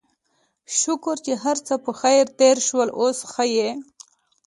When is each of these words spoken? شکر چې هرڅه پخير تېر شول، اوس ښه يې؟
شکر 0.79 1.15
چې 1.25 1.33
هرڅه 1.43 1.75
پخير 1.85 2.25
تېر 2.39 2.57
شول، 2.67 2.89
اوس 2.99 3.17
ښه 3.31 3.45
يې؟ 3.55 3.69